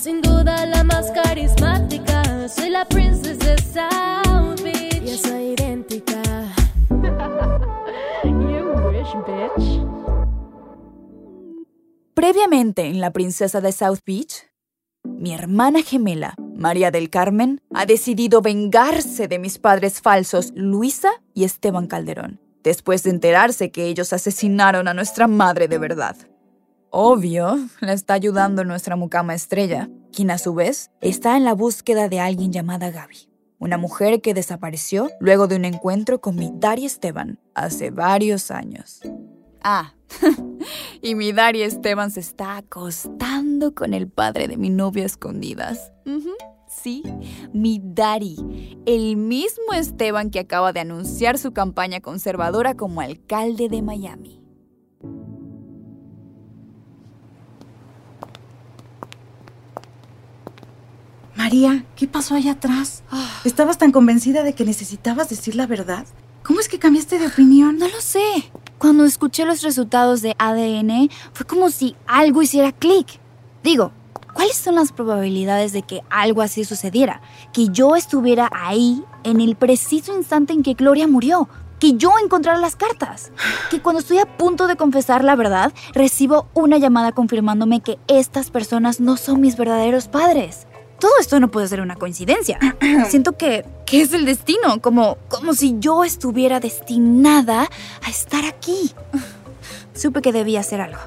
Sin 0.00 0.22
duda 0.22 0.64
la 0.64 0.82
más 0.82 1.10
carismática. 1.10 2.48
Soy 2.48 2.70
la 2.70 2.86
princesa 2.86 3.44
de 3.44 3.58
South 3.60 4.62
Beach. 4.62 5.02
Yo 5.04 5.18
soy 5.18 5.52
idéntica. 5.52 6.22
you 8.24 8.64
wish, 8.88 9.12
bitch. 9.26 9.84
Previamente 12.14 12.86
en 12.86 13.02
La 13.02 13.10
Princesa 13.10 13.60
de 13.60 13.72
South 13.72 13.98
Beach, 14.06 14.46
mi 15.04 15.34
hermana 15.34 15.82
gemela, 15.82 16.34
María 16.56 16.90
del 16.90 17.10
Carmen, 17.10 17.60
ha 17.74 17.84
decidido 17.84 18.40
vengarse 18.40 19.28
de 19.28 19.38
mis 19.38 19.58
padres 19.58 20.00
falsos, 20.00 20.52
Luisa 20.54 21.10
y 21.34 21.44
Esteban 21.44 21.86
Calderón, 21.86 22.40
después 22.62 23.02
de 23.02 23.10
enterarse 23.10 23.70
que 23.70 23.84
ellos 23.84 24.14
asesinaron 24.14 24.88
a 24.88 24.94
nuestra 24.94 25.26
madre 25.26 25.68
de 25.68 25.76
verdad. 25.76 26.16
Obvio, 26.92 27.56
la 27.80 27.92
está 27.92 28.14
ayudando 28.14 28.64
nuestra 28.64 28.96
mucama 28.96 29.34
estrella, 29.34 29.88
quien 30.12 30.30
a 30.32 30.38
su 30.38 30.54
vez 30.54 30.90
está 31.00 31.36
en 31.36 31.44
la 31.44 31.54
búsqueda 31.54 32.08
de 32.08 32.18
alguien 32.18 32.52
llamada 32.52 32.90
Gaby, 32.90 33.28
una 33.60 33.78
mujer 33.78 34.20
que 34.20 34.34
desapareció 34.34 35.08
luego 35.20 35.46
de 35.46 35.54
un 35.54 35.64
encuentro 35.64 36.20
con 36.20 36.34
mi 36.34 36.50
Dari 36.52 36.86
Esteban 36.86 37.38
hace 37.54 37.90
varios 37.90 38.50
años. 38.50 39.02
Ah, 39.62 39.94
y 41.00 41.14
mi 41.14 41.32
Dari 41.32 41.62
Esteban 41.62 42.10
se 42.10 42.20
está 42.20 42.56
acostando 42.56 43.72
con 43.72 43.94
el 43.94 44.08
padre 44.08 44.48
de 44.48 44.56
mi 44.56 44.70
novia 44.70 45.04
a 45.04 45.06
escondidas. 45.06 45.92
Sí, 46.66 47.04
mi 47.52 47.80
Dari, 47.80 48.80
el 48.86 49.16
mismo 49.16 49.74
Esteban 49.74 50.30
que 50.30 50.40
acaba 50.40 50.72
de 50.72 50.80
anunciar 50.80 51.38
su 51.38 51.52
campaña 51.52 52.00
conservadora 52.00 52.74
como 52.74 53.00
alcalde 53.00 53.68
de 53.68 53.82
Miami. 53.82 54.39
María, 61.50 61.84
¿qué 61.96 62.06
pasó 62.06 62.36
allá 62.36 62.52
atrás? 62.52 63.02
¿Estabas 63.44 63.76
tan 63.76 63.90
convencida 63.90 64.44
de 64.44 64.52
que 64.52 64.64
necesitabas 64.64 65.28
decir 65.28 65.56
la 65.56 65.66
verdad? 65.66 66.06
¿Cómo 66.44 66.60
es 66.60 66.68
que 66.68 66.78
cambiaste 66.78 67.18
de 67.18 67.26
opinión? 67.26 67.76
No 67.76 67.88
lo 67.88 68.00
sé. 68.00 68.52
Cuando 68.78 69.04
escuché 69.04 69.44
los 69.44 69.60
resultados 69.62 70.22
de 70.22 70.36
ADN, 70.38 71.10
fue 71.32 71.46
como 71.46 71.70
si 71.70 71.96
algo 72.06 72.40
hiciera 72.40 72.70
clic. 72.70 73.18
Digo, 73.64 73.90
¿cuáles 74.32 74.58
son 74.58 74.76
las 74.76 74.92
probabilidades 74.92 75.72
de 75.72 75.82
que 75.82 76.02
algo 76.08 76.40
así 76.40 76.64
sucediera? 76.64 77.20
Que 77.52 77.66
yo 77.70 77.96
estuviera 77.96 78.48
ahí 78.54 79.02
en 79.24 79.40
el 79.40 79.56
preciso 79.56 80.16
instante 80.16 80.52
en 80.52 80.62
que 80.62 80.74
Gloria 80.74 81.08
murió. 81.08 81.48
Que 81.80 81.94
yo 81.94 82.12
encontrara 82.22 82.60
las 82.60 82.76
cartas. 82.76 83.32
Que 83.72 83.82
cuando 83.82 84.02
estoy 84.02 84.18
a 84.18 84.36
punto 84.36 84.68
de 84.68 84.76
confesar 84.76 85.24
la 85.24 85.34
verdad, 85.34 85.72
recibo 85.94 86.46
una 86.54 86.78
llamada 86.78 87.10
confirmándome 87.10 87.80
que 87.80 87.98
estas 88.06 88.50
personas 88.50 89.00
no 89.00 89.16
son 89.16 89.40
mis 89.40 89.56
verdaderos 89.56 90.06
padres. 90.06 90.68
Todo 91.00 91.12
esto 91.18 91.40
no 91.40 91.50
puede 91.50 91.66
ser 91.66 91.80
una 91.80 91.96
coincidencia. 91.96 92.58
Siento 93.08 93.36
que, 93.36 93.64
que 93.86 94.02
es 94.02 94.12
el 94.12 94.24
destino, 94.26 94.80
como, 94.80 95.16
como 95.28 95.54
si 95.54 95.76
yo 95.78 96.04
estuviera 96.04 96.60
destinada 96.60 97.68
a 98.04 98.10
estar 98.10 98.44
aquí. 98.44 98.92
Supe 99.94 100.22
que 100.22 100.32
debía 100.32 100.60
hacer 100.60 100.80
algo. 100.80 101.00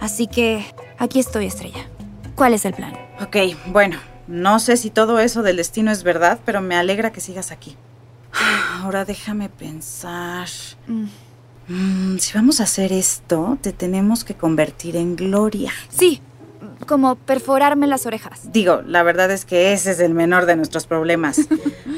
Así 0.00 0.26
que 0.26 0.64
aquí 0.98 1.18
estoy, 1.18 1.46
Estrella. 1.46 1.86
¿Cuál 2.34 2.54
es 2.54 2.64
el 2.64 2.74
plan? 2.74 2.92
Ok, 3.20 3.36
bueno, 3.66 3.98
no 4.26 4.58
sé 4.58 4.76
si 4.76 4.90
todo 4.90 5.18
eso 5.18 5.42
del 5.42 5.56
destino 5.56 5.90
es 5.90 6.02
verdad, 6.02 6.40
pero 6.44 6.60
me 6.60 6.76
alegra 6.76 7.12
que 7.12 7.20
sigas 7.20 7.50
aquí. 7.50 7.76
Ahora 8.80 9.04
déjame 9.04 9.48
pensar. 9.48 10.48
Mm, 11.68 12.18
si 12.18 12.32
vamos 12.34 12.60
a 12.60 12.64
hacer 12.64 12.92
esto, 12.92 13.58
te 13.60 13.72
tenemos 13.72 14.24
que 14.24 14.34
convertir 14.34 14.96
en 14.96 15.16
Gloria. 15.16 15.72
Sí, 15.88 16.20
como 16.86 17.16
perforarme 17.16 17.86
las 17.86 18.06
orejas. 18.06 18.52
Digo, 18.52 18.82
la 18.86 19.02
verdad 19.02 19.30
es 19.30 19.44
que 19.44 19.72
ese 19.72 19.92
es 19.92 20.00
el 20.00 20.14
menor 20.14 20.46
de 20.46 20.56
nuestros 20.56 20.86
problemas. 20.86 21.40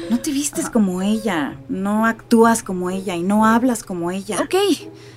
No 0.09 0.19
te 0.19 0.29
vistes 0.31 0.69
como 0.69 1.01
ella, 1.01 1.55
no 1.67 2.05
actúas 2.05 2.61
como 2.61 2.91
ella 2.91 3.15
y 3.15 3.23
no 3.23 3.43
hablas 3.43 3.83
como 3.83 4.11
ella. 4.11 4.37
Ok, 4.39 4.53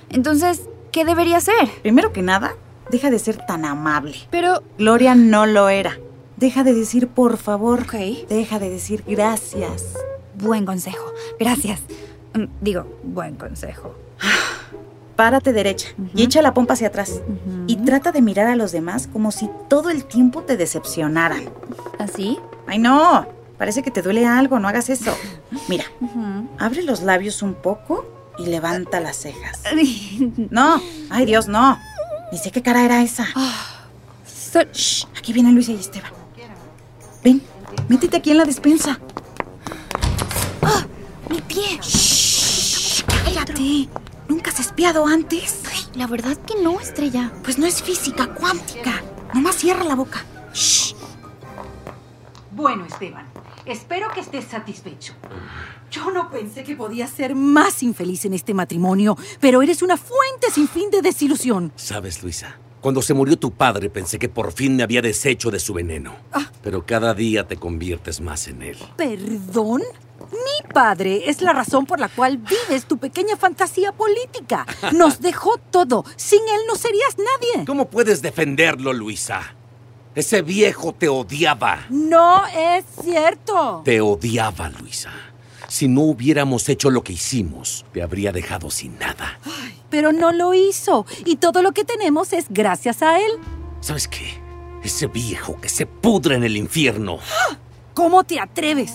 entonces, 0.09 0.63
¿qué 0.91 1.05
debería 1.05 1.37
hacer? 1.37 1.69
Primero 1.83 2.11
que 2.11 2.23
nada, 2.23 2.55
deja 2.89 3.11
de 3.11 3.19
ser 3.19 3.37
tan 3.45 3.65
amable. 3.65 4.15
Pero, 4.31 4.63
Gloria 4.79 5.13
no 5.13 5.45
lo 5.45 5.69
era. 5.69 5.99
Deja 6.37 6.63
de 6.63 6.73
decir 6.73 7.07
por 7.07 7.37
favor. 7.37 7.81
ok, 7.81 7.93
Deja 8.27 8.57
de 8.57 8.71
decir 8.71 9.03
gracias. 9.07 9.93
buen 10.35 10.65
consejo. 10.65 11.05
Gracias. 11.39 11.81
Mm, 12.33 12.45
Digo, 12.61 12.99
buen 13.03 13.35
consejo. 13.35 13.95
Párate 15.19 15.51
derecha 15.51 15.89
y 16.15 16.23
echa 16.23 16.41
la 16.41 16.53
pompa 16.53 16.75
hacia 16.75 16.87
atrás. 16.87 17.19
Y 17.67 17.75
trata 17.75 18.13
de 18.13 18.21
mirar 18.21 18.47
a 18.47 18.55
los 18.55 18.71
demás 18.71 19.09
como 19.11 19.33
si 19.33 19.49
todo 19.67 19.89
el 19.89 20.05
tiempo 20.05 20.43
te 20.43 20.55
decepcionaran. 20.55 21.43
¿Así? 21.99 22.39
Ay, 22.67 22.79
no. 22.79 23.27
Parece 23.57 23.83
que 23.83 23.91
te 23.91 24.01
duele 24.01 24.25
algo, 24.25 24.59
no 24.59 24.69
hagas 24.69 24.89
eso. 24.89 25.13
Mira, 25.67 25.83
abre 26.57 26.83
los 26.83 27.01
labios 27.01 27.41
un 27.41 27.53
poco 27.53 28.05
y 28.37 28.45
levanta 28.45 29.01
las 29.01 29.17
cejas. 29.17 29.61
No, 30.51 30.81
ay 31.09 31.25
Dios, 31.25 31.49
no. 31.49 31.77
Ni 32.31 32.37
sé 32.37 32.49
qué 32.51 32.61
cara 32.61 32.85
era 32.85 33.01
esa. 33.03 33.25
So- 34.25 34.61
Shh, 34.71 35.05
aquí 35.17 35.33
vienen 35.33 35.53
Luisa 35.53 35.73
y 35.73 35.75
Esteban. 35.81 36.13
Ven, 37.25 37.41
métete 37.89 38.15
aquí 38.15 38.31
en 38.31 38.37
la 38.37 38.45
despensa. 38.45 38.97
¡Mi 41.29 41.41
pie! 41.41 41.77
Cállate. 43.25 43.89
¿Nunca 44.59 44.71
has 44.71 44.75
espiado 44.75 45.07
antes? 45.07 45.61
Ay, 45.71 45.79
la 45.95 46.05
verdad 46.05 46.35
que 46.35 46.61
no, 46.61 46.81
Estrella. 46.81 47.31
Pues 47.45 47.57
no 47.57 47.65
es 47.65 47.81
física 47.81 48.27
cuántica. 48.27 49.01
Nomás 49.33 49.55
cierra 49.55 49.85
la 49.85 49.95
boca. 49.95 50.25
Shh. 50.53 50.95
Bueno, 52.51 52.83
Esteban, 52.83 53.25
espero 53.65 54.09
que 54.13 54.19
estés 54.19 54.43
satisfecho. 54.43 55.13
Yo 55.89 56.11
no 56.11 56.29
pensé 56.29 56.65
que 56.65 56.75
podía 56.75 57.07
ser 57.07 57.35
más 57.35 57.81
infeliz 57.83 58.25
en 58.25 58.33
este 58.33 58.53
matrimonio, 58.53 59.17
pero 59.39 59.61
eres 59.61 59.81
una 59.81 59.95
fuente 59.95 60.51
sin 60.51 60.67
fin 60.67 60.91
de 60.91 61.01
desilusión. 61.01 61.71
Sabes, 61.77 62.21
Luisa, 62.21 62.57
cuando 62.81 63.01
se 63.01 63.13
murió 63.13 63.39
tu 63.39 63.51
padre 63.51 63.89
pensé 63.89 64.19
que 64.19 64.27
por 64.27 64.51
fin 64.51 64.75
me 64.75 64.83
había 64.83 65.01
deshecho 65.01 65.51
de 65.51 65.59
su 65.61 65.73
veneno. 65.73 66.15
Pero 66.61 66.85
cada 66.85 67.13
día 67.13 67.47
te 67.47 67.55
conviertes 67.55 68.19
más 68.19 68.49
en 68.49 68.61
él. 68.61 68.77
¿Perdón? 68.97 69.83
Mi 70.31 70.71
padre 70.73 71.29
es 71.29 71.41
la 71.41 71.53
razón 71.53 71.85
por 71.85 71.99
la 71.99 72.09
cual 72.09 72.37
vives 72.37 72.85
tu 72.85 72.97
pequeña 72.97 73.35
fantasía 73.37 73.91
política. 73.91 74.65
Nos 74.93 75.21
dejó 75.21 75.57
todo. 75.57 76.05
Sin 76.15 76.39
él 76.39 76.61
no 76.67 76.75
serías 76.75 77.17
nadie. 77.17 77.65
¿Cómo 77.65 77.89
puedes 77.89 78.21
defenderlo, 78.21 78.93
Luisa? 78.93 79.55
Ese 80.15 80.41
viejo 80.41 80.93
te 80.93 81.07
odiaba. 81.07 81.85
No 81.89 82.45
es 82.47 82.83
cierto. 83.03 83.81
Te 83.85 84.01
odiaba, 84.01 84.69
Luisa. 84.69 85.11
Si 85.67 85.87
no 85.87 86.01
hubiéramos 86.01 86.67
hecho 86.67 86.89
lo 86.89 87.03
que 87.03 87.13
hicimos, 87.13 87.85
te 87.93 88.01
habría 88.01 88.31
dejado 88.31 88.71
sin 88.71 88.97
nada. 88.97 89.39
Pero 89.89 90.11
no 90.11 90.31
lo 90.31 90.53
hizo. 90.55 91.05
Y 91.25 91.35
todo 91.35 91.61
lo 91.61 91.73
que 91.73 91.85
tenemos 91.85 92.33
es 92.33 92.47
gracias 92.49 93.03
a 93.03 93.19
él. 93.19 93.31
¿Sabes 93.81 94.07
qué? 94.07 94.41
Ese 94.83 95.07
viejo 95.07 95.59
que 95.61 95.69
se 95.69 95.85
pudre 95.85 96.35
en 96.35 96.43
el 96.43 96.57
infierno. 96.57 97.19
¿Cómo 97.93 98.23
te 98.23 98.39
atreves? 98.39 98.93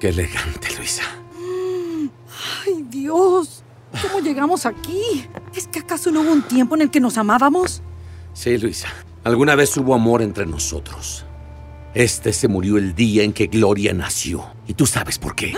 Qué 0.00 0.08
elegante, 0.08 0.68
Luisa. 0.78 1.02
Ay, 2.66 2.86
Dios. 2.88 3.62
¿Cómo 4.00 4.20
llegamos 4.20 4.64
aquí? 4.64 5.28
¿Es 5.54 5.68
que 5.68 5.80
acaso 5.80 6.10
no 6.10 6.22
hubo 6.22 6.32
un 6.32 6.42
tiempo 6.42 6.74
en 6.74 6.82
el 6.82 6.90
que 6.90 7.00
nos 7.00 7.18
amábamos? 7.18 7.82
Sí, 8.32 8.56
Luisa. 8.56 8.88
Alguna 9.24 9.54
vez 9.56 9.76
hubo 9.76 9.94
amor 9.94 10.22
entre 10.22 10.46
nosotros. 10.46 11.26
Este 11.92 12.32
se 12.32 12.48
murió 12.48 12.78
el 12.78 12.94
día 12.94 13.24
en 13.24 13.34
que 13.34 13.48
Gloria 13.48 13.92
nació. 13.92 14.46
Y 14.66 14.72
tú 14.72 14.86
sabes 14.86 15.18
por 15.18 15.34
qué. 15.34 15.54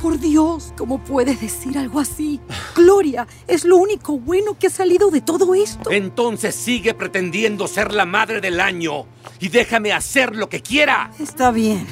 Por 0.00 0.18
Dios, 0.18 0.72
¿cómo 0.78 1.04
puedes 1.04 1.42
decir 1.42 1.76
algo 1.76 2.00
así? 2.00 2.40
Gloria 2.74 3.26
es 3.46 3.66
lo 3.66 3.76
único 3.76 4.18
bueno 4.18 4.56
que 4.58 4.68
ha 4.68 4.70
salido 4.70 5.10
de 5.10 5.20
todo 5.20 5.54
esto. 5.54 5.90
Entonces 5.90 6.54
sigue 6.54 6.94
pretendiendo 6.94 7.68
ser 7.68 7.92
la 7.92 8.06
madre 8.06 8.40
del 8.40 8.60
año 8.60 9.04
y 9.40 9.48
déjame 9.50 9.92
hacer 9.92 10.34
lo 10.34 10.48
que 10.48 10.62
quiera. 10.62 11.10
Está 11.18 11.50
bien. 11.50 11.86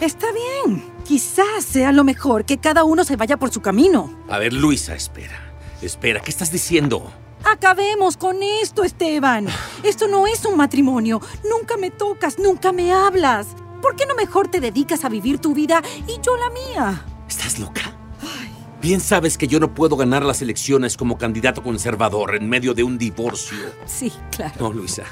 Está 0.00 0.26
bien. 0.32 0.90
Quizás 1.04 1.64
sea 1.66 1.92
lo 1.92 2.02
mejor 2.02 2.46
que 2.46 2.56
cada 2.56 2.84
uno 2.84 3.04
se 3.04 3.16
vaya 3.16 3.36
por 3.36 3.52
su 3.52 3.60
camino. 3.60 4.10
A 4.30 4.38
ver, 4.38 4.54
Luisa, 4.54 4.94
espera. 4.94 5.54
Espera, 5.82 6.20
¿qué 6.20 6.30
estás 6.30 6.50
diciendo? 6.50 7.12
Acabemos 7.44 8.16
con 8.16 8.42
esto, 8.42 8.84
Esteban. 8.84 9.48
Esto 9.82 10.08
no 10.08 10.26
es 10.26 10.46
un 10.46 10.56
matrimonio. 10.56 11.20
Nunca 11.50 11.76
me 11.76 11.90
tocas, 11.90 12.38
nunca 12.38 12.72
me 12.72 12.94
hablas. 12.94 13.48
¿Por 13.82 13.96
qué 13.96 14.06
no 14.06 14.14
mejor 14.14 14.48
te 14.48 14.60
dedicas 14.60 15.04
a 15.04 15.10
vivir 15.10 15.40
tu 15.40 15.52
vida 15.52 15.82
y 16.06 16.18
yo 16.22 16.38
la 16.38 16.48
mía? 16.48 17.04
¿Estás 17.44 17.60
loca? 17.60 17.94
Bien 18.80 19.00
sabes 19.00 19.36
que 19.36 19.46
yo 19.46 19.60
no 19.60 19.74
puedo 19.74 19.98
ganar 19.98 20.24
las 20.24 20.40
elecciones 20.40 20.96
como 20.96 21.18
candidato 21.18 21.62
conservador 21.62 22.36
en 22.36 22.48
medio 22.48 22.72
de 22.72 22.82
un 22.82 22.96
divorcio. 22.96 23.58
Sí, 23.84 24.10
claro. 24.30 24.54
No, 24.58 24.72
Luisa. 24.72 25.02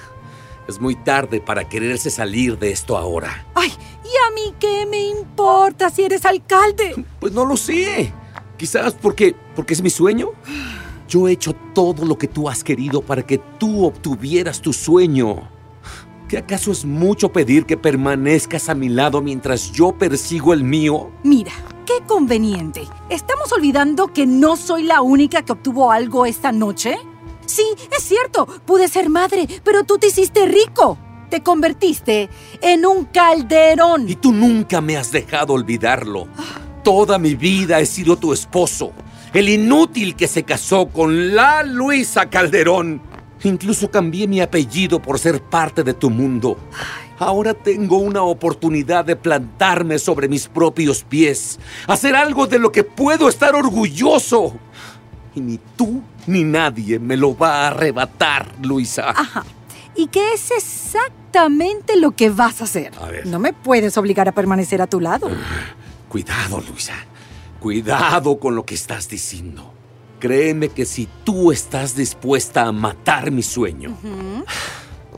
Es 0.66 0.80
muy 0.80 0.94
tarde 0.96 1.42
para 1.42 1.68
quererse 1.68 2.10
salir 2.10 2.58
de 2.58 2.70
esto 2.70 2.96
ahora. 2.96 3.46
Ay, 3.54 3.70
¿y 4.02 4.08
a 4.08 4.34
mí 4.34 4.54
qué 4.58 4.86
me 4.86 5.10
importa 5.10 5.90
si 5.90 6.04
eres 6.04 6.24
alcalde? 6.24 7.04
Pues 7.20 7.34
no 7.34 7.44
lo 7.44 7.54
sé. 7.54 8.14
Quizás 8.56 8.94
porque, 8.94 9.36
porque 9.54 9.74
es 9.74 9.82
mi 9.82 9.90
sueño. 9.90 10.30
Yo 11.10 11.28
he 11.28 11.32
hecho 11.32 11.54
todo 11.74 12.06
lo 12.06 12.16
que 12.16 12.28
tú 12.28 12.48
has 12.48 12.64
querido 12.64 13.02
para 13.02 13.26
que 13.26 13.36
tú 13.36 13.84
obtuvieras 13.84 14.62
tu 14.62 14.72
sueño. 14.72 15.50
¿Qué 16.28 16.38
acaso 16.38 16.72
es 16.72 16.86
mucho 16.86 17.30
pedir 17.30 17.66
que 17.66 17.76
permanezcas 17.76 18.70
a 18.70 18.74
mi 18.74 18.88
lado 18.88 19.20
mientras 19.20 19.70
yo 19.70 19.92
persigo 19.92 20.54
el 20.54 20.64
mío? 20.64 21.10
Mira, 21.24 21.52
qué 21.84 22.04
conveniente. 22.06 22.86
¿Estamos 23.08 23.52
olvidando 23.52 24.12
que 24.12 24.26
no 24.26 24.56
soy 24.56 24.84
la 24.84 25.00
única 25.00 25.42
que 25.42 25.52
obtuvo 25.52 25.92
algo 25.92 26.26
esta 26.26 26.52
noche? 26.52 26.96
Sí, 27.46 27.64
es 27.96 28.02
cierto, 28.02 28.46
pude 28.64 28.88
ser 28.88 29.08
madre, 29.08 29.46
pero 29.64 29.84
tú 29.84 29.98
te 29.98 30.08
hiciste 30.08 30.46
rico. 30.46 30.98
Te 31.28 31.42
convertiste 31.42 32.28
en 32.60 32.84
un 32.84 33.06
calderón. 33.06 34.08
Y 34.08 34.16
tú 34.16 34.32
nunca 34.32 34.80
me 34.80 34.96
has 34.96 35.10
dejado 35.10 35.54
olvidarlo. 35.54 36.28
Toda 36.84 37.18
mi 37.18 37.34
vida 37.34 37.80
he 37.80 37.86
sido 37.86 38.16
tu 38.16 38.32
esposo, 38.32 38.92
el 39.32 39.48
inútil 39.48 40.14
que 40.14 40.28
se 40.28 40.42
casó 40.42 40.88
con 40.88 41.34
la 41.34 41.62
Luisa 41.62 42.28
Calderón. 42.28 43.00
Incluso 43.44 43.90
cambié 43.90 44.26
mi 44.28 44.40
apellido 44.40 45.00
por 45.00 45.18
ser 45.18 45.42
parte 45.42 45.82
de 45.82 45.94
tu 45.94 46.10
mundo. 46.10 46.58
Ahora 47.18 47.54
tengo 47.54 47.98
una 47.98 48.22
oportunidad 48.22 49.04
de 49.04 49.16
plantarme 49.16 49.98
sobre 49.98 50.28
mis 50.28 50.48
propios 50.48 51.04
pies, 51.04 51.58
hacer 51.86 52.16
algo 52.16 52.46
de 52.46 52.58
lo 52.58 52.72
que 52.72 52.84
puedo 52.84 53.28
estar 53.28 53.54
orgulloso. 53.54 54.54
Y 55.34 55.40
ni 55.40 55.58
tú 55.76 56.02
ni 56.26 56.44
nadie 56.44 56.98
me 56.98 57.16
lo 57.16 57.36
va 57.36 57.62
a 57.62 57.68
arrebatar, 57.68 58.52
Luisa. 58.62 59.10
Ajá. 59.10 59.44
¿Y 59.94 60.06
qué 60.08 60.32
es 60.32 60.50
exactamente 60.50 61.96
lo 61.96 62.12
que 62.12 62.30
vas 62.30 62.60
a 62.60 62.64
hacer? 62.64 62.92
A 63.00 63.06
ver. 63.06 63.26
No 63.26 63.38
me 63.38 63.52
puedes 63.52 63.96
obligar 63.98 64.28
a 64.28 64.32
permanecer 64.32 64.80
a 64.80 64.86
tu 64.86 65.00
lado. 65.00 65.30
Cuidado, 66.08 66.62
Luisa. 66.68 66.94
Cuidado 67.60 68.38
con 68.38 68.56
lo 68.56 68.64
que 68.64 68.74
estás 68.74 69.08
diciendo. 69.08 69.72
Créeme 70.18 70.68
que 70.68 70.84
si 70.84 71.08
tú 71.24 71.52
estás 71.52 71.94
dispuesta 71.96 72.62
a 72.62 72.72
matar 72.72 73.30
mi 73.30 73.42
sueño, 73.42 73.96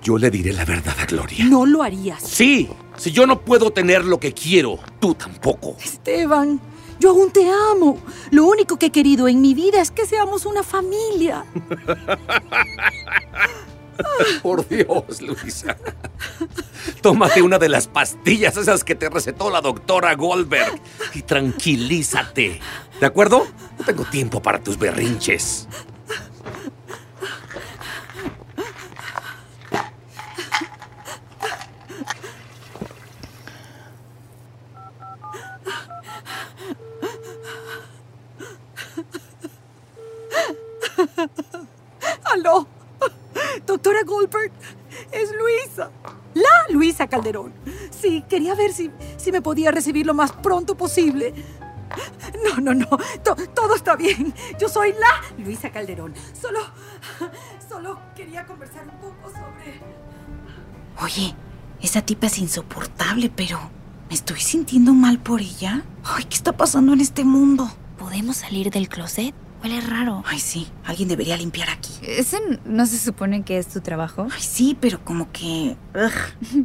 yo 0.05 0.19
le 0.19 0.31
diré 0.31 0.53
la 0.53 0.67
verdad 0.67 0.95
a 1.01 1.06
Gloria. 1.06 1.47
No 1.47 1.65
lo 1.65 1.83
harías. 1.83 2.23
Sí, 2.23 2.69
si 2.99 3.11
yo 3.11 3.27
no 3.27 3.41
puedo 3.41 3.73
tener 3.73 4.05
lo 4.05 4.21
que 4.21 4.35
quiero, 4.35 4.79
tú 5.01 5.15
tampoco. 5.15 5.77
Esteban, 5.83 6.61
yo 7.01 7.11
aún 7.11 7.31
te 7.31 7.49
amo. 7.49 7.99
Lo 8.31 8.45
único 8.45 8.79
que 8.79 8.87
he 8.87 8.93
querido 8.93 9.29
en 9.29 9.41
mi 9.41 9.55
vida 9.55 9.81
es 9.81 9.91
que 9.91 10.05
seamos 10.05 10.45
una 10.45 10.62
familia. 10.62 11.47
Por 14.43 14.69
Dios, 14.69 15.23
Luisa. 15.23 15.79
Tómate 17.00 17.41
una 17.41 17.59
de 17.59 17.71
las 17.71 17.87
pastillas 17.87 18.59
esas 18.59 18.85
que 18.85 18.95
te 18.95 19.09
recetó 19.09 19.50
la 19.50 19.62
doctora 19.62 20.15
Goldberg 20.17 20.81
y 21.15 21.23
tranquilízate. 21.23 22.61
¿De 23.00 23.07
acuerdo? 23.07 23.47
No 23.79 23.85
tengo 23.87 24.05
tiempo 24.05 24.43
para 24.43 24.62
tus 24.62 24.79
berrinches. 24.79 25.67
¡Aló! 42.33 42.67
Doctora 43.67 44.01
Goldberg, 44.05 44.53
es 45.11 45.31
Luisa. 45.33 45.91
La 46.35 46.73
Luisa 46.75 47.06
Calderón. 47.09 47.53
Sí, 47.91 48.25
quería 48.29 48.55
ver 48.55 48.73
si, 48.73 48.91
si 49.17 49.33
me 49.33 49.43
podía 49.43 49.71
recibir 49.71 50.06
lo 50.06 50.15
más 50.15 50.33
pronto 50.33 50.77
posible. 50.77 51.35
No, 52.45 52.61
no, 52.61 52.75
no. 52.75 52.87
To- 53.23 53.37
todo 53.55 53.75
está 53.77 53.97
bien. 53.97 54.35
Yo 54.59 54.69
soy 54.69 54.93
la 54.93 55.43
Luisa 55.45 55.71
Calderón. 55.71 56.15
Solo. 56.41 56.61
Solo 57.69 57.99
quería 58.17 58.47
conversar 58.47 58.83
un 58.89 58.99
poco 59.00 59.31
sobre. 59.31 59.81
Oye, 61.03 61.35
esa 61.81 62.03
tipa 62.03 62.27
es 62.27 62.39
insoportable, 62.39 63.31
pero 63.35 63.59
¿me 64.09 64.15
estoy 64.15 64.41
sintiendo 64.41 64.93
mal 64.93 65.19
por 65.19 65.41
ella? 65.41 65.85
Ay, 66.05 66.25
¿qué 66.25 66.37
está 66.37 66.57
pasando 66.57 66.93
en 66.93 67.00
este 67.00 67.25
mundo? 67.25 67.71
¿Podemos 67.99 68.37
salir 68.39 68.71
del 68.71 68.89
closet? 68.89 69.35
Huele 69.64 69.81
raro. 69.81 70.22
Ay, 70.26 70.38
sí, 70.40 70.69
alguien 70.84 71.08
debería 71.08 71.38
limpiar 71.38 71.70
aquí. 71.70 71.90
¿Ese 72.02 72.38
no 72.66 72.84
se 72.84 72.99
supone 72.99 73.44
que 73.44 73.56
es 73.56 73.66
tu 73.69 73.81
trabajo? 73.81 74.26
Ay, 74.31 74.43
sí, 74.43 74.76
pero 74.78 75.02
como 75.02 75.32
que... 75.32 75.78
ugh. 75.94 76.61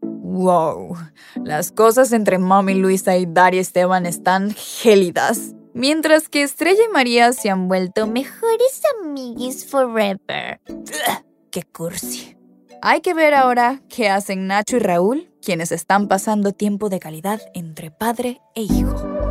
Wow. 0.00 0.96
Las 1.44 1.70
cosas 1.70 2.10
entre 2.10 2.38
Mami 2.38 2.74
Luisa 2.74 3.16
y 3.16 3.24
Daria 3.24 3.60
Esteban 3.60 4.04
están 4.04 4.52
gélidas. 4.52 5.54
Mientras 5.74 6.28
que 6.28 6.42
Estrella 6.42 6.82
y 6.88 6.92
María 6.92 7.32
se 7.32 7.50
han 7.50 7.68
vuelto 7.68 8.08
mejores 8.08 8.82
amiguis 9.00 9.64
forever. 9.64 10.60
Ugh, 10.68 11.24
¡Qué 11.52 11.62
cursi! 11.62 12.36
Hay 12.82 13.00
que 13.00 13.14
ver 13.14 13.32
ahora 13.32 13.80
qué 13.88 14.08
hacen 14.08 14.48
Nacho 14.48 14.76
y 14.76 14.80
Raúl, 14.80 15.30
quienes 15.40 15.70
están 15.70 16.08
pasando 16.08 16.50
tiempo 16.50 16.88
de 16.88 16.98
calidad 16.98 17.40
entre 17.54 17.92
padre 17.92 18.40
e 18.56 18.62
hijo. 18.62 19.23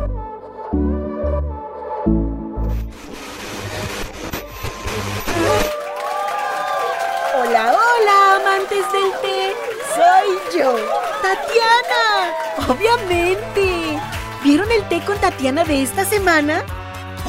Amantes 8.54 8.92
del 8.92 9.10
té. 9.20 9.54
Soy 9.94 10.58
yo, 10.58 10.76
Tatiana. 11.22 12.68
Obviamente. 12.68 13.98
¿Vieron 14.42 14.70
el 14.70 14.86
té 14.88 15.02
con 15.04 15.18
Tatiana 15.18 15.64
de 15.64 15.82
esta 15.82 16.04
semana? 16.04 16.64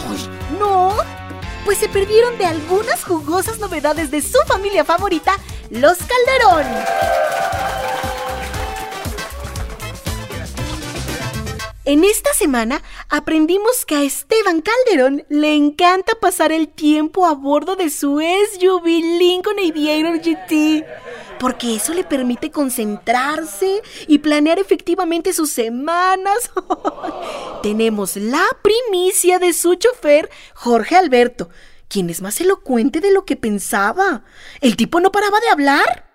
¡Ay, 0.10 0.30
no! 0.60 0.96
Pues 1.64 1.78
se 1.78 1.90
perdieron 1.90 2.38
de 2.38 2.46
algunas 2.46 3.04
jugosas 3.04 3.60
novedades 3.60 4.12
de 4.12 4.22
su 4.22 4.38
familia 4.48 4.84
favorita, 4.84 5.34
los 5.70 5.98
Calderón. 5.98 6.66
En 11.86 12.04
esta 12.04 12.34
semana 12.34 12.82
aprendimos 13.16 13.86
que 13.86 13.96
a 13.96 14.04
Esteban 14.04 14.62
Calderón 14.62 15.26
le 15.30 15.56
encanta 15.56 16.14
pasar 16.20 16.52
el 16.52 16.68
tiempo 16.68 17.26
a 17.26 17.34
bordo 17.34 17.76
de 17.78 17.90
su 17.90 18.20
SUV 18.20 18.86
Lincoln 18.86 19.58
Aviator 19.58 20.20
GT, 20.20 20.86
porque 21.40 21.76
eso 21.76 21.94
le 21.94 22.04
permite 22.04 22.52
concentrarse 22.52 23.82
y 24.08 24.18
planear 24.20 24.60
efectivamente 24.60 25.32
sus 25.32 25.50
semanas. 25.50 26.52
Tenemos 27.64 28.18
la 28.18 28.46
primicia 28.62 29.40
de 29.40 29.54
su 29.54 29.76
chofer, 29.76 30.30
Jorge 30.54 30.98
Alberto, 30.98 31.50
quien 31.88 32.10
es 32.10 32.22
más 32.22 32.42
elocuente 32.42 33.00
de 33.00 33.14
lo 33.14 33.24
que 33.24 33.38
pensaba. 33.38 34.24
El 34.60 34.76
tipo 34.76 35.00
no 35.00 35.12
paraba 35.12 35.40
de 35.40 35.50
hablar. 35.50 36.06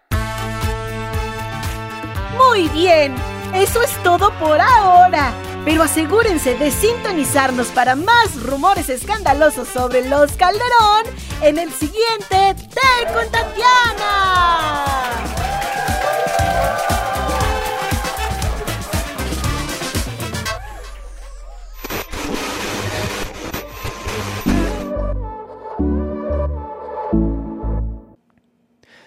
Muy 2.37 2.69
bien, 2.69 3.15
eso 3.55 3.81
es 3.81 4.03
todo 4.03 4.31
por 4.39 4.61
ahora. 4.61 5.50
Pero 5.65 5.83
asegúrense 5.83 6.55
de 6.57 6.71
sintonizarnos 6.71 7.69
para 7.69 7.95
más 7.95 8.43
rumores 8.43 8.89
escandalosos 8.89 9.69
sobre 9.69 10.09
los 10.09 10.33
Calderón 10.33 11.05
en 11.43 11.59
el 11.59 11.71
siguiente 11.73 12.55
Té 12.55 13.13
con 13.13 13.31
Tatiana. 13.31 15.11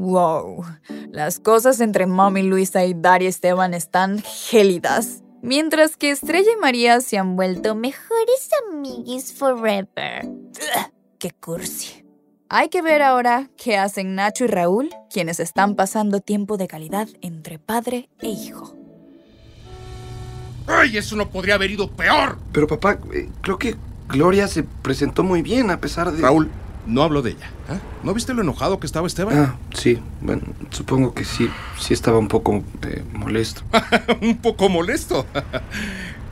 Wow, 0.00 0.64
las 1.10 1.40
cosas 1.40 1.78
entre 1.78 2.06
Mami 2.06 2.42
Luisa 2.42 2.86
y 2.86 2.94
Daria 2.94 3.28
Esteban 3.28 3.74
están 3.74 4.22
gélidas. 4.22 5.22
Mientras 5.42 5.98
que 5.98 6.10
Estrella 6.10 6.48
y 6.56 6.58
María 6.58 7.02
se 7.02 7.18
han 7.18 7.36
vuelto 7.36 7.74
mejores 7.74 8.48
amiguis 8.66 9.34
forever. 9.34 10.26
¡Qué 11.18 11.32
cursi! 11.32 12.06
Hay 12.48 12.70
que 12.70 12.80
ver 12.80 13.02
ahora 13.02 13.50
qué 13.58 13.76
hacen 13.76 14.14
Nacho 14.14 14.44
y 14.44 14.46
Raúl, 14.46 14.88
quienes 15.12 15.38
están 15.38 15.76
pasando 15.76 16.20
tiempo 16.20 16.56
de 16.56 16.66
calidad 16.66 17.06
entre 17.20 17.58
padre 17.58 18.08
e 18.20 18.30
hijo. 18.30 18.74
¡Ay, 20.66 20.96
eso 20.96 21.14
no 21.14 21.28
podría 21.28 21.56
haber 21.56 21.72
ido 21.72 21.90
peor! 21.90 22.38
Pero 22.52 22.66
papá, 22.66 22.98
eh, 23.12 23.28
creo 23.42 23.58
que 23.58 23.76
Gloria 24.08 24.48
se 24.48 24.62
presentó 24.62 25.22
muy 25.22 25.42
bien 25.42 25.70
a 25.70 25.78
pesar 25.78 26.10
de... 26.10 26.22
Raúl, 26.22 26.50
no 26.86 27.02
hablo 27.02 27.22
de 27.22 27.30
ella. 27.32 27.50
¿eh? 27.70 27.78
¿No 28.02 28.12
viste 28.14 28.34
lo 28.34 28.42
enojado 28.42 28.80
que 28.80 28.86
estaba 28.86 29.06
Esteban? 29.06 29.38
Ah, 29.38 29.56
sí. 29.74 29.98
Bueno, 30.20 30.42
supongo 30.70 31.14
que 31.14 31.24
sí. 31.24 31.48
Sí 31.78 31.94
estaba 31.94 32.18
un 32.18 32.28
poco 32.28 32.62
eh, 32.82 33.04
molesto. 33.12 33.62
un 34.22 34.36
poco 34.38 34.68
molesto. 34.68 35.26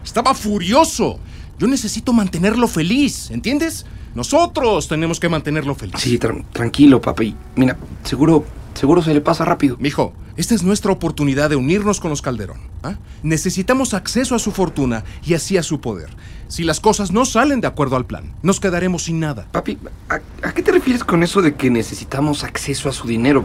estaba 0.04 0.34
furioso. 0.34 1.18
Yo 1.58 1.66
necesito 1.66 2.12
mantenerlo 2.12 2.68
feliz, 2.68 3.30
¿entiendes? 3.30 3.84
Nosotros 4.14 4.88
tenemos 4.88 5.20
que 5.20 5.28
mantenerlo 5.28 5.74
feliz. 5.74 5.94
Sí, 5.98 6.18
tran- 6.18 6.44
tranquilo, 6.52 7.00
papi. 7.00 7.34
Mira, 7.56 7.76
seguro, 8.04 8.44
seguro 8.74 9.02
se 9.02 9.12
le 9.14 9.20
pasa 9.20 9.44
rápido. 9.44 9.76
Mijo, 9.78 10.12
esta 10.38 10.54
es 10.54 10.62
nuestra 10.62 10.92
oportunidad 10.92 11.50
de 11.50 11.56
unirnos 11.56 11.98
con 11.98 12.10
los 12.10 12.22
Calderón. 12.22 12.60
¿ah? 12.84 12.94
Necesitamos 13.24 13.92
acceso 13.92 14.36
a 14.36 14.38
su 14.38 14.52
fortuna 14.52 15.02
y 15.26 15.34
así 15.34 15.56
a 15.56 15.64
su 15.64 15.80
poder. 15.80 16.10
Si 16.46 16.62
las 16.62 16.78
cosas 16.78 17.10
no 17.10 17.24
salen 17.24 17.60
de 17.60 17.66
acuerdo 17.66 17.96
al 17.96 18.06
plan, 18.06 18.32
nos 18.42 18.60
quedaremos 18.60 19.02
sin 19.02 19.18
nada. 19.18 19.48
Papi, 19.50 19.78
¿a, 20.08 20.20
a 20.46 20.54
qué 20.54 20.62
te 20.62 20.70
refieres 20.70 21.02
con 21.02 21.24
eso 21.24 21.42
de 21.42 21.56
que 21.56 21.70
necesitamos 21.70 22.44
acceso 22.44 22.88
a 22.88 22.92
su 22.92 23.08
dinero? 23.08 23.44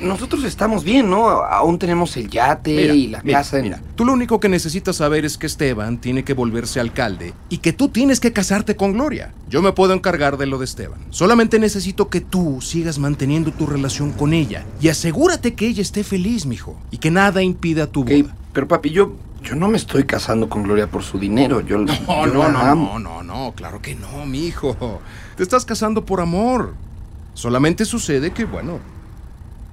Nosotros 0.00 0.44
estamos 0.44 0.84
bien, 0.84 1.08
¿no? 1.08 1.28
Aún 1.28 1.78
tenemos 1.78 2.16
el 2.16 2.28
yate 2.28 2.74
Mira, 2.76 2.94
y 2.94 3.06
la 3.08 3.22
mira, 3.22 3.38
casa. 3.38 3.58
en- 3.58 3.62
mira, 3.64 3.80
tú 3.94 4.04
lo 4.04 4.12
único 4.12 4.40
que 4.40 4.48
necesitas 4.48 4.96
saber 4.96 5.24
es 5.24 5.38
que 5.38 5.46
Esteban 5.46 5.98
tiene 5.98 6.24
que 6.24 6.34
volverse 6.34 6.80
alcalde 6.80 7.32
y 7.48 7.58
que 7.58 7.72
tú 7.72 7.88
tienes 7.88 8.20
que 8.20 8.32
casarte 8.32 8.76
con 8.76 8.92
Gloria. 8.92 9.32
Yo 9.48 9.62
me 9.62 9.72
puedo 9.72 9.92
encargar 9.94 10.36
de 10.36 10.46
lo 10.46 10.58
de 10.58 10.64
Esteban. 10.64 10.98
Solamente 11.10 11.58
necesito 11.58 12.08
que 12.08 12.20
tú 12.20 12.60
sigas 12.60 12.98
manteniendo 12.98 13.52
tu 13.52 13.66
relación 13.66 14.10
con 14.12 14.32
ella 14.34 14.64
y 14.80 14.88
asegúrate 14.88 15.54
que 15.54 15.68
ella 15.68 15.82
esté 15.82 16.04
feliz, 16.04 16.44
mijo, 16.46 16.76
y 16.90 16.98
que 16.98 17.10
nada 17.10 17.42
impida 17.42 17.86
tu 17.86 18.02
Ok, 18.02 18.10
boda. 18.10 18.34
pero 18.52 18.68
papi, 18.68 18.90
yo, 18.90 19.12
yo 19.42 19.54
no 19.54 19.68
me 19.68 19.76
estoy 19.76 20.04
casando 20.04 20.48
con 20.48 20.64
Gloria 20.64 20.86
por 20.88 21.02
su 21.02 21.18
dinero. 21.18 21.60
Yo, 21.60 21.78
No, 21.78 21.86
yo 21.86 22.26
no, 22.26 22.42
la 22.42 22.48
no, 22.48 22.58
amo. 22.58 22.98
no, 22.98 23.22
no, 23.22 23.46
no, 23.46 23.52
claro 23.54 23.80
que 23.80 23.94
no, 23.94 24.26
mi 24.26 24.44
hijo. 24.46 25.00
Te 25.36 25.42
estás 25.42 25.64
casando 25.64 26.04
por 26.04 26.20
amor. 26.20 26.74
Solamente 27.34 27.84
sucede 27.84 28.32
que, 28.32 28.44
bueno, 28.44 28.78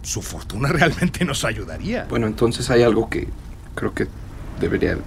su 0.01 0.22
fortuna 0.22 0.70
realmente 0.70 1.25
nos 1.25 1.43
ayudaría. 1.46 2.05
Bueno, 2.10 2.27
entonces 2.27 2.70
hay 2.70 2.84
algo 2.84 3.10
que 3.10 3.27
creo 3.75 3.93
que 3.93 4.08
debería 4.60 4.98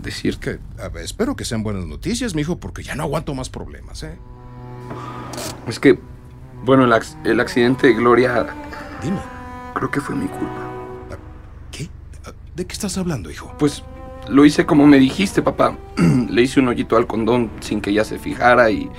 decir. 0.00 0.38
Que, 0.38 0.58
a 0.82 0.88
ver, 0.88 1.04
espero 1.04 1.36
que 1.36 1.44
sean 1.44 1.62
buenas 1.62 1.86
noticias, 1.86 2.34
mijo, 2.34 2.56
porque 2.56 2.82
ya 2.82 2.94
no 2.94 3.02
aguanto 3.04 3.34
más 3.34 3.48
problemas, 3.50 4.02
¿eh? 4.02 4.16
Es 5.66 5.78
que, 5.78 5.98
bueno, 6.64 6.84
el, 6.84 6.92
ac- 6.92 7.16
el 7.24 7.40
accidente 7.40 7.86
de 7.86 7.94
Gloria 7.94 8.46
Dime, 9.02 9.20
creo 9.74 9.90
que 9.90 10.00
fue 10.00 10.14
mi 10.14 10.26
culpa. 10.26 10.70
¿qué? 11.70 11.88
¿De 12.54 12.66
qué 12.66 12.72
estás 12.72 12.96
hablando, 12.98 13.30
hijo? 13.30 13.54
Pues 13.58 13.82
lo 14.28 14.44
hice 14.44 14.64
como 14.66 14.86
me 14.86 14.98
dijiste, 14.98 15.42
papá. 15.42 15.76
Le 16.30 16.42
hice 16.42 16.60
un 16.60 16.68
hoyito 16.68 16.96
al 16.96 17.06
condón 17.06 17.50
sin 17.60 17.80
que 17.80 17.90
ella 17.90 18.04
se 18.04 18.18
fijara 18.18 18.70
y, 18.70 18.90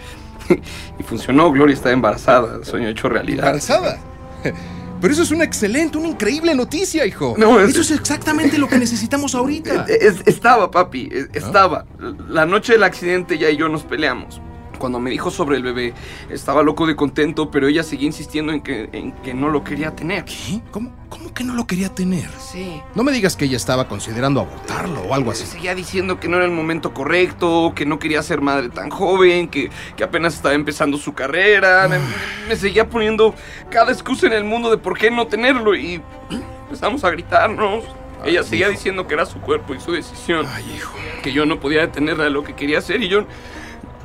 y 0.99 1.03
funcionó. 1.03 1.51
Gloria 1.51 1.73
está 1.73 1.91
embarazada. 1.91 2.63
Sueño 2.63 2.87
hecho 2.89 3.09
realidad. 3.09 3.45
¿Embarazada? 3.45 3.99
Pero 5.01 5.13
eso 5.13 5.23
es 5.23 5.31
una 5.31 5.43
excelente, 5.43 5.97
una 5.97 6.07
increíble 6.07 6.55
noticia, 6.55 7.05
hijo. 7.05 7.35
No, 7.37 7.59
es- 7.59 7.69
Eso 7.71 7.81
es 7.81 7.91
exactamente 7.91 8.57
lo 8.57 8.67
que 8.67 8.77
necesitamos 8.77 9.35
ahorita. 9.35 9.85
Es- 9.89 10.21
estaba, 10.25 10.71
papi, 10.71 11.09
eh, 11.11 11.27
estaba. 11.33 11.85
La 12.29 12.45
noche 12.45 12.73
del 12.73 12.83
accidente 12.83 13.35
ella 13.35 13.49
y 13.49 13.57
yo 13.57 13.67
nos 13.69 13.83
peleamos. 13.83 14.41
Cuando 14.85 14.99
me 14.99 15.09
dijo 15.09 15.31
sobre 15.31 15.57
el 15.57 15.63
bebé, 15.63 15.95
estaba 16.29 16.61
loco 16.61 16.85
de 16.85 16.95
contento, 16.95 17.49
pero 17.49 17.67
ella 17.67 17.81
seguía 17.81 18.05
insistiendo 18.05 18.53
en 18.53 18.61
que, 18.61 18.87
en 18.91 19.13
que 19.13 19.33
no 19.33 19.49
lo 19.49 19.63
quería 19.63 19.95
tener. 19.95 20.25
¿Qué? 20.25 20.61
¿Cómo, 20.69 20.91
¿Cómo 21.09 21.33
que 21.33 21.43
no 21.43 21.55
lo 21.55 21.65
quería 21.65 21.89
tener? 21.89 22.29
Sí. 22.37 22.79
No 22.93 23.03
me 23.03 23.11
digas 23.11 23.35
que 23.35 23.45
ella 23.45 23.57
estaba 23.57 23.87
considerando 23.87 24.41
abortarlo 24.41 25.01
o 25.01 25.15
algo 25.15 25.31
así. 25.31 25.47
Seguía 25.47 25.73
diciendo 25.73 26.19
que 26.19 26.27
no 26.27 26.37
era 26.37 26.45
el 26.45 26.51
momento 26.51 26.93
correcto, 26.93 27.73
que 27.75 27.87
no 27.87 27.97
quería 27.97 28.21
ser 28.21 28.41
madre 28.41 28.69
tan 28.69 28.91
joven, 28.91 29.47
que, 29.47 29.71
que 29.97 30.03
apenas 30.03 30.35
estaba 30.35 30.53
empezando 30.53 30.99
su 30.99 31.15
carrera. 31.15 31.87
Me, 31.87 31.97
me 32.47 32.55
seguía 32.55 32.87
poniendo 32.87 33.33
cada 33.71 33.91
excusa 33.91 34.27
en 34.27 34.33
el 34.33 34.43
mundo 34.43 34.69
de 34.69 34.77
por 34.77 34.99
qué 34.99 35.09
no 35.09 35.25
tenerlo 35.25 35.73
y 35.75 35.99
empezamos 36.65 37.03
a 37.03 37.09
gritarnos. 37.09 37.85
Ella 38.23 38.43
seguía 38.43 38.69
diciendo 38.69 39.07
que 39.07 39.13
era 39.13 39.25
su 39.25 39.39
cuerpo 39.39 39.75
y 39.75 39.79
su 39.79 39.91
decisión. 39.91 40.45
Ay, 40.47 40.63
hijo. 40.75 40.95
que 41.21 41.31
yo 41.31 41.45
no 41.45 41.59
podía 41.59 41.81
detenerla 41.81 42.23
de 42.25 42.29
lo 42.29 42.43
que 42.43 42.53
quería 42.53 42.79
hacer 42.79 43.03
y 43.03 43.07
yo, 43.07 43.25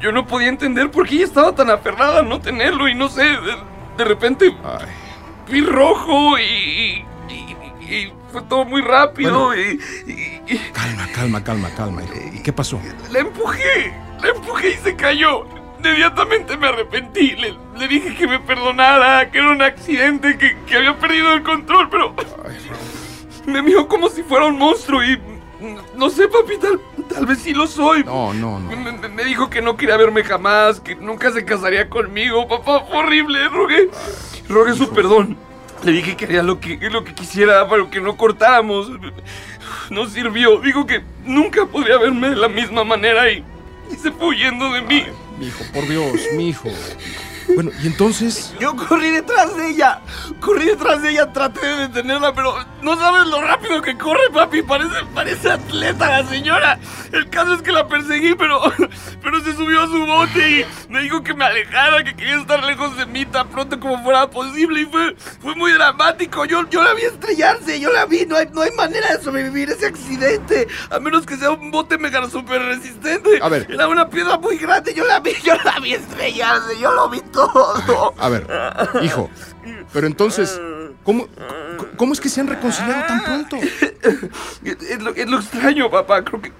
yo 0.01 0.13
no 0.13 0.27
podía 0.27 0.49
entender 0.49 0.91
por 0.91 1.07
qué 1.09 1.17
ella 1.17 1.25
estaba 1.25 1.55
tan 1.55 1.71
aferrada 1.71 2.21
a 2.21 2.23
no 2.23 2.41
tenerlo 2.41 2.89
y 2.89 2.95
no 2.95 3.09
sé, 3.09 3.23
de, 3.25 3.57
de 3.99 4.05
repente 4.05 4.55
Ay. 4.65 4.87
vi 5.51 5.61
rojo 5.63 6.39
y, 6.39 6.43
y- 6.43 7.05
y- 7.29 7.95
y 7.95 8.13
fue 8.33 8.43
todo 8.43 8.65
muy 8.65 8.81
rápido 8.83 9.55
y, 9.55 9.79
y- 10.07 10.59
Calma, 10.73 11.07
calma, 11.15 11.45
calma, 11.45 11.69
calma, 11.77 12.03
hijo. 12.03 12.15
¿Y 12.35 12.43
qué 12.43 12.53
pasó? 12.53 12.81
la 13.11 13.19
empujé, 13.21 13.93
la 14.23 14.29
empujé 14.31 14.71
y 14.71 14.75
se 14.77 14.97
cayó. 14.97 15.47
Inmediatamente 15.79 16.57
me 16.59 16.69
arrepentí, 16.69 17.31
le, 17.37 17.55
le 17.79 17.89
dije 17.89 18.15
que 18.15 18.27
me 18.27 18.39
perdonara, 18.41 19.31
que 19.31 19.39
era 19.39 19.51
un 19.51 19.63
accidente, 19.63 20.37
que, 20.37 20.57
que 20.67 20.77
había 20.77 20.99
perdido 20.99 21.33
el 21.33 21.43
control, 21.43 21.89
pero 21.89 22.15
me 23.47 23.63
miró 23.63 23.89
como 23.89 24.09
si 24.11 24.23
fuera 24.23 24.45
un 24.47 24.59
monstruo 24.59 25.03
y 25.03 25.19
no 25.97 26.11
sé, 26.11 26.29
papi, 26.29 26.59
tal, 26.59 26.81
tal 27.09 27.27
vez 27.27 27.39
sí 27.39 27.53
lo 27.53 27.67
soy. 27.67 28.05
No, 28.05 28.33
no, 28.33 28.59
no. 28.59 28.71
Me, 29.11 29.25
dijo 29.25 29.51
que 29.51 29.61
no 29.61 29.77
quería 29.77 29.97
verme 29.97 30.25
jamás, 30.25 30.81
que 30.81 30.95
nunca 30.95 31.31
se 31.33 31.45
casaría 31.45 31.89
conmigo. 31.89 32.49
Papá, 32.49 32.85
fue 32.89 32.99
horrible. 32.99 33.49
Rogué, 33.49 33.91
rogué 34.49 34.75
su 34.75 34.91
perdón. 34.91 35.37
Le 35.83 35.93
dije 35.93 36.17
que 36.17 36.27
haría 36.27 36.43
lo 36.43 36.61
que, 36.61 36.79
lo 36.91 37.05
que 37.05 37.15
quisiera, 37.15 37.69
pero 37.69 37.91
que 37.91 38.01
no 38.01 38.17
cortáramos. 38.17 38.91
No 39.91 40.07
sirvió. 40.07 40.61
Dijo 40.61 40.87
que 40.87 41.03
nunca 41.25 41.67
podría 41.67 41.99
verme 41.99 42.31
de 42.31 42.37
la 42.37 42.49
misma 42.49 42.85
manera 42.85 43.31
y, 43.31 43.45
y 43.91 43.97
se 43.97 44.13
fue 44.13 44.29
huyendo 44.29 44.73
de 44.73 44.83
mí. 44.83 45.05
Mi 45.39 45.47
hijo, 45.47 45.65
por 45.73 45.89
Dios, 45.89 46.21
mi 46.37 46.51
hijo. 46.51 46.69
Bueno, 47.55 47.71
y 47.83 47.87
entonces. 47.87 48.55
Yo 48.61 48.75
corrí 48.77 49.11
detrás 49.11 49.57
de 49.57 49.71
ella. 49.71 50.01
Corrí 50.41 50.67
detrás 50.67 51.03
de 51.03 51.11
ella, 51.11 51.33
traté 51.33 51.67
de 51.67 51.89
detenerla, 51.89 52.33
pero 52.35 52.55
no 52.83 52.97
sabes 52.97 53.27
lo 53.27 53.41
rápido 53.43 53.83
que 53.83 53.97
corre, 53.97 54.31
papi. 54.33 54.63
Parece, 54.63 54.95
parece 55.15 55.51
atleta 55.51 56.23
la 56.23 56.29
señora. 56.29 56.79
El 57.13 57.29
caso 57.29 57.55
es 57.55 57.63
que 57.63 57.73
la 57.73 57.89
perseguí, 57.89 58.35
pero, 58.35 58.61
pero 59.23 59.41
se 59.41 59.55
subió 59.55 59.83
a 59.83 59.87
su 59.87 60.07
bote 60.07 60.51
y 60.51 60.67
me 60.91 61.03
dijo 61.03 61.23
que 61.23 61.35
me 61.35 61.45
alejara, 61.45 62.05
que 62.05 62.15
quería 62.15 62.41
estar 62.41 62.63
lejos 62.65 62.97
de 62.97 63.07
mí 63.07 63.27
tan 63.27 63.49
pronto 63.49 63.79
como 63.81 64.03
fuera 64.03 64.31
posible. 64.31 64.83
Y 64.83 64.87
fue, 64.87 65.17
fue 65.41 65.55
muy 65.55 65.73
dramático. 65.73 66.45
Yo, 66.45 66.69
yo 66.71 66.83
la 66.83 66.95
vi 66.95 67.03
estrellarse, 67.03 67.81
yo 67.81 67.91
la 67.93 68.07
vi. 68.07 68.27
No 68.27 68.37
hay, 68.37 68.49
no 68.53 68.63
hay 68.63 68.71
manera 68.73 69.17
de 69.17 69.23
sobrevivir 69.23 69.71
ese 69.71 69.87
accidente, 69.87 70.69
a 70.91 71.01
menos 71.01 71.27
que 71.27 71.37
sea 71.37 71.51
un 71.51 71.71
bote 71.71 71.99
mega 71.99 72.29
super 72.29 72.63
resistente. 72.63 73.41
A 73.43 73.49
ver. 73.49 73.67
Era 73.71 73.89
una 73.89 74.09
piedra 74.09 74.39
muy 74.39 74.57
grande. 74.57 74.95
Yo 74.95 75.05
la 75.05 75.21
vi, 75.21 75.33
yo 75.43 75.55
la 75.65 75.79
vi 75.81 75.95
estrellarse. 75.95 76.79
Yo 76.79 76.93
lo 76.93 77.09
vi 77.09 77.21
todo. 77.33 77.40
A 78.19 78.29
ver, 78.29 78.47
hijo. 79.03 79.31
Pero 79.93 80.07
entonces, 80.07 80.61
¿cómo, 81.05 81.27
cómo 81.97 82.13
es 82.13 82.21
que 82.21 82.29
se 82.29 82.41
han 82.41 82.49
reconciliado 82.49 83.07
tan 83.07 83.25
pronto? 83.25 83.57
Es, 83.57 84.83
es 84.83 85.03
lo, 85.03 85.15
es 85.15 85.29
lo 85.29 85.39
extraño, 85.39 85.91
papá. 85.91 86.25
Creo 86.25 86.41
que. 86.41 86.53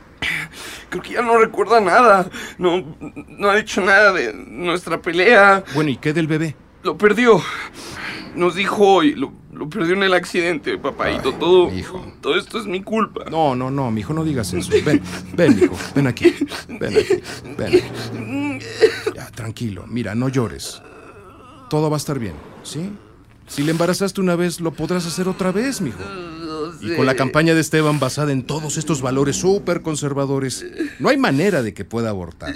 Creo 0.91 1.03
que 1.03 1.11
ya 1.11 1.23
no 1.23 1.39
recuerda 1.39 1.81
nada. 1.81 2.29
No, 2.59 2.85
no 3.29 3.49
ha 3.49 3.57
dicho 3.57 3.81
nada 3.81 4.13
de 4.13 4.33
nuestra 4.35 5.01
pelea. 5.01 5.63
Bueno, 5.75 5.91
¿y 5.91 5.97
qué 5.97 6.13
del 6.13 6.27
bebé? 6.27 6.57
Lo 6.83 6.97
perdió. 6.97 7.41
Nos 8.35 8.55
dijo 8.55 9.03
y 9.03 9.15
lo, 9.15 9.33
lo 9.53 9.69
perdió 9.69 9.95
en 9.95 10.03
el 10.05 10.15
accidente, 10.15 10.79
papaito. 10.79 11.33
todo, 11.35 11.69
mi 11.69 11.79
hijo. 11.79 12.05
todo 12.21 12.37
esto 12.37 12.59
es 12.61 12.67
mi 12.67 12.83
culpa. 12.83 13.25
No, 13.31 13.55
no, 13.57 13.71
no, 13.71 13.91
mi 13.91 14.01
hijo, 14.01 14.15
no 14.15 14.25
digas 14.25 14.53
eso. 14.53 14.71
Ven, 14.85 15.03
ven, 15.35 15.59
hijo, 15.63 15.77
ven 15.95 16.07
aquí. 16.07 16.35
Ven 16.69 16.97
aquí, 16.97 17.23
ven 17.59 17.75
aquí. 18.59 18.65
Ya, 19.15 19.31
tranquilo. 19.33 19.85
Mira, 19.89 20.15
no 20.15 20.29
llores. 20.29 20.81
todo 21.69 21.91
va 21.91 21.97
a 21.97 21.99
estar 21.99 22.19
bien, 22.19 22.35
¿sí? 22.63 22.91
Si 23.47 23.65
le 23.65 23.73
embarazaste 23.73 24.21
una 24.21 24.37
vez, 24.37 24.61
lo 24.61 24.71
podrás 24.71 25.05
hacer 25.07 25.27
otra 25.27 25.51
vez, 25.51 25.81
mijo. 25.81 25.99
Y 26.81 26.95
con 26.97 27.07
la 27.07 27.15
campaña 27.15 27.55
de 27.55 27.61
Esteban 27.61 28.01
basada 28.01 28.33
en 28.33 28.45
todos 28.45 28.77
estos 28.77 29.03
valores 29.03 29.37
súper 29.37 29.83
conservadores, 29.83 30.65
no 30.99 31.09
hay 31.09 31.17
manera 31.17 31.63
de 31.63 31.75
que 31.75 31.85
pueda 31.85 32.11
abortar. 32.11 32.55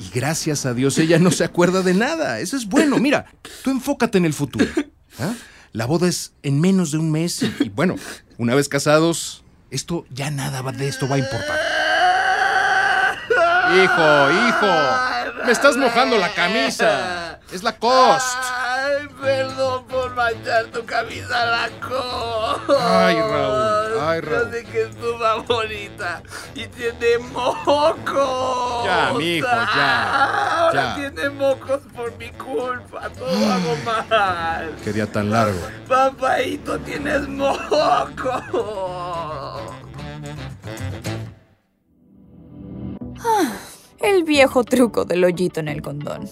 Y 0.00 0.10
gracias 0.14 0.66
a 0.66 0.74
Dios 0.74 0.98
ella 0.98 1.18
no 1.18 1.30
se 1.30 1.44
acuerda 1.44 1.82
de 1.82 1.94
nada. 1.94 2.40
Eso 2.40 2.56
es 2.56 2.66
bueno. 2.66 2.98
Mira, 2.98 3.26
tú 3.62 3.70
enfócate 3.70 4.18
en 4.18 4.24
el 4.24 4.34
futuro. 4.34 4.66
¿ah? 5.18 5.34
La 5.72 5.86
boda 5.86 6.08
es 6.08 6.32
en 6.42 6.60
menos 6.60 6.90
de 6.92 6.98
un 6.98 7.10
mes 7.10 7.42
y, 7.42 7.54
y 7.60 7.68
bueno, 7.68 7.96
una 8.38 8.54
vez 8.54 8.68
casados, 8.68 9.44
esto 9.70 10.04
ya 10.10 10.30
nada 10.30 10.62
de 10.72 10.88
esto 10.88 11.08
va 11.08 11.16
a 11.16 11.18
importar. 11.18 11.58
Hijo, 13.72 14.48
hijo, 14.48 15.44
me 15.46 15.52
estás 15.52 15.76
mojando 15.76 16.18
la 16.18 16.32
camisa. 16.34 17.38
Es 17.52 17.62
la 17.62 17.76
cost. 17.76 18.59
Perdón 19.20 19.84
por 19.86 20.14
manchar 20.14 20.66
tu 20.72 20.84
camisa 20.86 21.44
Lacoste. 21.46 22.72
Ay, 22.78 23.16
Raúl, 23.16 24.00
ay, 24.00 24.20
Raúl. 24.20 24.44
Yo 24.46 24.50
sé 24.50 24.64
que 24.64 24.82
es 24.82 24.96
tu 24.96 25.18
favorita 25.18 26.22
y 26.54 26.66
tiene 26.68 27.18
mocos. 27.32 28.84
Ya, 28.84 29.12
mijo, 29.16 29.46
ya, 29.46 30.66
Ahora 30.66 30.82
ya. 30.82 30.94
tiene 30.96 31.30
mocos 31.30 31.80
por 31.94 32.16
mi 32.16 32.30
culpa. 32.30 33.10
Todo 33.10 33.28
hago 33.52 33.76
mal. 33.84 34.74
Qué 34.82 34.92
día 34.92 35.06
tan 35.06 35.30
largo. 35.30 35.60
Papaito, 35.86 36.78
tienes 36.80 37.28
mocos. 37.28 38.42
El 44.00 44.24
viejo 44.24 44.64
truco 44.64 45.04
del 45.04 45.24
hoyito 45.24 45.60
en 45.60 45.68
el 45.68 45.82
condón. 45.82 46.28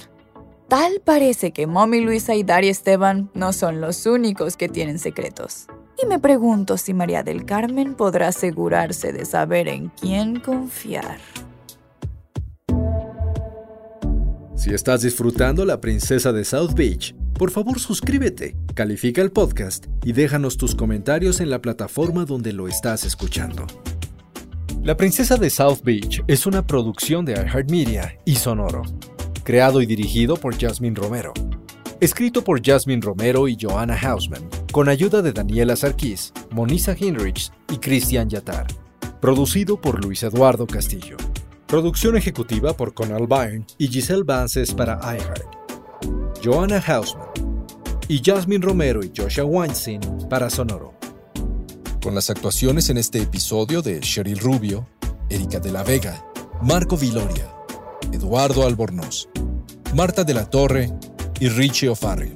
Tal 0.69 1.01
parece 1.03 1.53
que 1.53 1.67
Mommy 1.67 2.03
Luisa 2.03 2.35
y 2.35 2.43
Dari 2.43 2.69
Esteban 2.69 3.31
no 3.33 3.55
son 3.55 3.81
los 3.81 4.05
únicos 4.05 4.59
que 4.59 4.69
tienen 4.69 4.99
secretos. 4.99 5.67
Y 6.03 6.07
me 6.07 6.19
pregunto 6.19 6.77
si 6.77 6.93
María 6.93 7.23
del 7.23 7.47
Carmen 7.47 7.95
podrá 7.95 8.29
asegurarse 8.29 9.15
de 9.15 9.25
saber 9.25 9.67
en 9.67 9.89
quién 9.89 10.41
confiar. 10.41 11.19
Si 14.57 14.75
estás 14.75 15.01
disfrutando 15.01 15.65
La 15.65 15.81
Princesa 15.81 16.33
de 16.33 16.45
South 16.45 16.75
Beach, 16.75 17.15
por 17.39 17.51
favor 17.51 17.81
suscríbete, 17.81 18.55
califica 18.75 19.23
el 19.23 19.33
podcast 19.33 19.87
y 20.05 20.13
déjanos 20.13 20.59
tus 20.59 20.75
comentarios 20.75 21.41
en 21.41 21.49
la 21.49 21.63
plataforma 21.63 22.27
donde 22.27 22.53
lo 22.53 22.69
estás 22.69 23.05
escuchando. 23.05 23.67
La 24.83 24.97
Princesa 24.99 25.37
de 25.37 25.49
South 25.49 25.81
Beach 25.83 26.23
es 26.27 26.45
una 26.45 26.67
producción 26.67 27.25
de 27.25 27.33
iHeartMedia 27.33 28.19
y 28.25 28.35
Sonoro, 28.35 28.83
creado 29.49 29.81
y 29.81 29.87
dirigido 29.87 30.37
por 30.37 30.61
Jasmine 30.61 30.95
Romero. 30.95 31.33
Escrito 32.00 32.45
por 32.45 32.62
Jasmine 32.62 33.00
Romero 33.00 33.49
y 33.49 33.57
Joanna 33.59 33.99
Hausman, 33.99 34.47
con 34.71 34.90
ayuda 34.90 35.23
de 35.23 35.33
Daniela 35.33 35.75
Sarkis, 35.75 36.35
Monisa 36.50 36.95
Hinrichs 36.95 37.50
y 37.73 37.78
Christian 37.78 38.28
Yatar. 38.28 38.67
Producido 39.23 39.81
por 39.81 40.05
Luis 40.05 40.23
Eduardo 40.23 40.67
Castillo. 40.67 41.17
Producción 41.67 42.19
ejecutiva 42.19 42.76
por 42.76 42.93
Conal 42.93 43.26
Byrne 43.26 43.64
y 43.78 43.88
Giselle 43.88 44.23
Vances 44.23 44.75
para 44.75 45.00
iHeart. 45.02 45.57
Joanna 46.45 46.85
Hausman 46.87 47.28
y 48.07 48.21
Jasmine 48.23 48.62
Romero 48.62 49.02
y 49.02 49.11
Joshua 49.17 49.47
Weinstein 49.47 50.02
para 50.28 50.50
Sonoro. 50.50 50.93
Con 52.02 52.14
las 52.14 52.28
actuaciones 52.28 52.90
en 52.90 52.99
este 52.99 53.23
episodio 53.23 53.81
de 53.81 54.00
Cheryl 54.00 54.40
Rubio, 54.40 54.87
Erika 55.31 55.59
de 55.59 55.73
la 55.73 55.85
Vega, 55.85 56.23
Marco 56.61 56.99
Viloria, 56.99 57.50
Eduardo 58.12 58.67
Albornoz, 58.67 59.28
Marta 59.95 60.23
de 60.23 60.35
la 60.35 60.45
Torre 60.45 60.92
y 61.40 61.49
Richie 61.49 61.88
O'Farrell. 61.88 62.35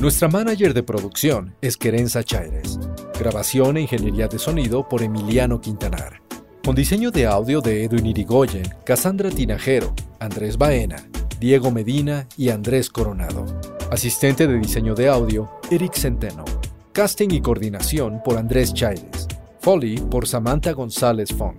Nuestra 0.00 0.26
manager 0.26 0.74
de 0.74 0.82
producción 0.82 1.54
es 1.60 1.76
Querenza 1.76 2.24
Chaires. 2.24 2.80
Grabación 3.18 3.76
e 3.76 3.82
ingeniería 3.82 4.26
de 4.26 4.38
sonido 4.38 4.88
por 4.88 5.02
Emiliano 5.02 5.60
Quintanar. 5.60 6.20
Con 6.64 6.74
diseño 6.74 7.12
de 7.12 7.26
audio 7.26 7.60
de 7.60 7.84
Edwin 7.84 8.06
Irigoyen, 8.06 8.68
Cassandra 8.84 9.30
Tinajero, 9.30 9.94
Andrés 10.18 10.58
Baena, 10.58 10.96
Diego 11.38 11.70
Medina 11.70 12.26
y 12.36 12.48
Andrés 12.48 12.90
Coronado. 12.90 13.46
Asistente 13.92 14.48
de 14.48 14.58
diseño 14.58 14.94
de 14.94 15.08
audio, 15.08 15.48
Eric 15.70 15.94
Centeno. 15.94 16.44
Casting 16.92 17.30
y 17.30 17.40
coordinación 17.40 18.22
por 18.24 18.36
Andrés 18.36 18.74
Chaires. 18.74 19.28
Foley 19.60 19.98
por 19.98 20.26
Samantha 20.26 20.72
González 20.72 21.32
Fong. 21.32 21.58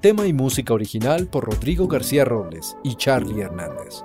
Tema 0.00 0.26
y 0.26 0.32
música 0.32 0.74
original 0.74 1.26
por 1.26 1.44
Rodrigo 1.44 1.88
García 1.88 2.24
Robles 2.24 2.76
y 2.84 2.94
Charlie 2.94 3.40
Hernández. 3.42 4.04